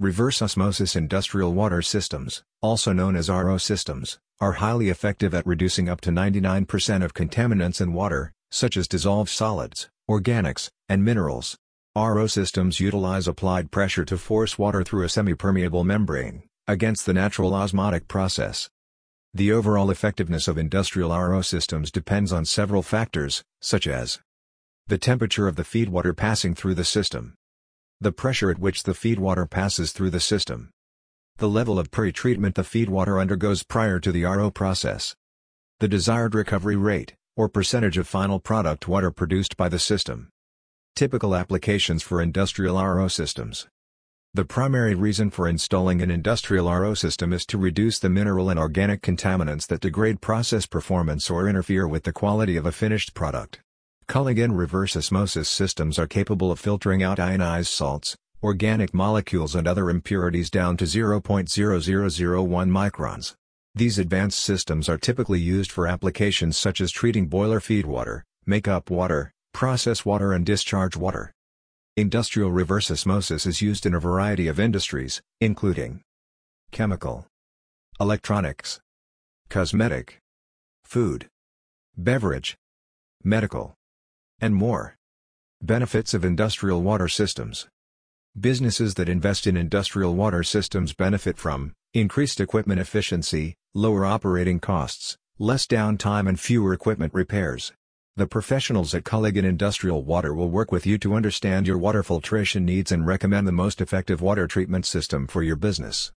Reverse 0.00 0.42
osmosis 0.42 0.96
industrial 0.96 1.54
water 1.54 1.80
systems, 1.80 2.42
also 2.60 2.92
known 2.92 3.14
as 3.14 3.28
RO 3.28 3.56
systems, 3.58 4.18
are 4.40 4.54
highly 4.54 4.88
effective 4.88 5.32
at 5.32 5.46
reducing 5.46 5.88
up 5.88 6.00
to 6.00 6.10
99% 6.10 7.04
of 7.04 7.14
contaminants 7.14 7.80
in 7.80 7.92
water, 7.92 8.32
such 8.50 8.76
as 8.76 8.88
dissolved 8.88 9.30
solids, 9.30 9.88
organics, 10.10 10.68
and 10.88 11.04
minerals. 11.04 11.56
RO 11.96 12.26
systems 12.26 12.80
utilize 12.80 13.28
applied 13.28 13.70
pressure 13.70 14.04
to 14.04 14.18
force 14.18 14.58
water 14.58 14.82
through 14.82 15.04
a 15.04 15.08
semi-permeable 15.08 15.84
membrane, 15.84 16.42
against 16.66 17.06
the 17.06 17.14
natural 17.14 17.54
osmotic 17.54 18.08
process. 18.08 18.68
The 19.32 19.52
overall 19.52 19.92
effectiveness 19.92 20.48
of 20.48 20.58
industrial 20.58 21.10
RO 21.10 21.40
systems 21.40 21.92
depends 21.92 22.32
on 22.32 22.46
several 22.46 22.82
factors, 22.82 23.44
such 23.62 23.86
as 23.86 24.18
the 24.88 24.98
temperature 24.98 25.46
of 25.46 25.54
the 25.54 25.62
feed 25.62 25.88
water 25.88 26.12
passing 26.12 26.56
through 26.56 26.74
the 26.74 26.84
system, 26.84 27.34
the 28.04 28.12
pressure 28.12 28.50
at 28.50 28.58
which 28.58 28.82
the 28.82 28.94
feed 28.94 29.18
water 29.18 29.46
passes 29.46 29.90
through 29.90 30.10
the 30.10 30.20
system. 30.20 30.70
The 31.38 31.48
level 31.48 31.78
of 31.78 31.90
pre-treatment 31.90 32.54
the 32.54 32.62
feed 32.62 32.88
water 32.88 33.18
undergoes 33.18 33.62
prior 33.62 33.98
to 33.98 34.12
the 34.12 34.24
RO 34.24 34.50
process. 34.50 35.16
The 35.80 35.88
desired 35.88 36.34
recovery 36.34 36.76
rate, 36.76 37.14
or 37.36 37.48
percentage 37.48 37.98
of 37.98 38.06
final 38.06 38.38
product 38.38 38.86
water 38.86 39.10
produced 39.10 39.56
by 39.56 39.68
the 39.68 39.78
system. 39.78 40.28
Typical 40.94 41.34
applications 41.34 42.02
for 42.02 42.20
industrial 42.20 42.76
RO 42.76 43.08
systems. 43.08 43.66
The 44.34 44.44
primary 44.44 44.94
reason 44.94 45.30
for 45.30 45.48
installing 45.48 46.02
an 46.02 46.10
industrial 46.10 46.70
RO 46.70 46.94
system 46.94 47.32
is 47.32 47.46
to 47.46 47.56
reduce 47.56 47.98
the 47.98 48.10
mineral 48.10 48.50
and 48.50 48.58
organic 48.58 49.00
contaminants 49.00 49.66
that 49.68 49.80
degrade 49.80 50.20
process 50.20 50.66
performance 50.66 51.30
or 51.30 51.48
interfere 51.48 51.88
with 51.88 52.02
the 52.02 52.12
quality 52.12 52.56
of 52.56 52.66
a 52.66 52.72
finished 52.72 53.14
product. 53.14 53.60
Culligan 54.06 54.56
reverse 54.56 54.96
osmosis 54.96 55.48
systems 55.48 55.98
are 55.98 56.06
capable 56.06 56.52
of 56.52 56.60
filtering 56.60 57.02
out 57.02 57.18
ionized 57.18 57.70
salts, 57.70 58.16
organic 58.42 58.92
molecules 58.92 59.54
and 59.54 59.66
other 59.66 59.88
impurities 59.88 60.50
down 60.50 60.76
to 60.76 60.84
0.0001 60.84 62.70
microns. 62.70 63.34
These 63.74 63.98
advanced 63.98 64.38
systems 64.38 64.88
are 64.88 64.98
typically 64.98 65.40
used 65.40 65.72
for 65.72 65.88
applications 65.88 66.56
such 66.56 66.80
as 66.80 66.92
treating 66.92 67.26
boiler 67.26 67.60
feed 67.60 67.86
water, 67.86 68.24
makeup 68.46 68.90
water, 68.90 69.32
process 69.52 70.04
water 70.04 70.32
and 70.32 70.44
discharge 70.44 70.96
water. 70.96 71.32
Industrial 71.96 72.52
reverse 72.52 72.90
osmosis 72.90 73.46
is 73.46 73.62
used 73.62 73.86
in 73.86 73.94
a 73.94 74.00
variety 74.00 74.48
of 74.48 74.60
industries, 74.60 75.22
including 75.40 76.02
chemical, 76.70 77.26
electronics, 77.98 78.80
cosmetic, 79.48 80.18
food, 80.84 81.28
beverage, 81.96 82.56
medical, 83.22 83.74
and 84.44 84.54
more. 84.54 84.94
Benefits 85.62 86.12
of 86.12 86.22
industrial 86.22 86.82
water 86.82 87.08
systems. 87.08 87.66
Businesses 88.38 88.92
that 88.96 89.08
invest 89.08 89.46
in 89.46 89.56
industrial 89.56 90.14
water 90.14 90.42
systems 90.42 90.92
benefit 90.92 91.38
from 91.38 91.72
increased 91.94 92.40
equipment 92.42 92.78
efficiency, 92.78 93.54
lower 93.72 94.04
operating 94.04 94.60
costs, 94.60 95.16
less 95.38 95.66
downtime 95.66 96.28
and 96.28 96.38
fewer 96.38 96.74
equipment 96.74 97.14
repairs. 97.14 97.72
The 98.16 98.26
professionals 98.26 98.94
at 98.94 99.04
Culligan 99.04 99.44
Industrial 99.44 100.04
Water 100.04 100.34
will 100.34 100.50
work 100.50 100.70
with 100.70 100.84
you 100.84 100.98
to 100.98 101.14
understand 101.14 101.66
your 101.66 101.78
water 101.78 102.02
filtration 102.02 102.66
needs 102.66 102.92
and 102.92 103.06
recommend 103.06 103.48
the 103.48 103.52
most 103.52 103.80
effective 103.80 104.20
water 104.20 104.46
treatment 104.46 104.84
system 104.84 105.26
for 105.26 105.42
your 105.42 105.56
business. 105.56 106.12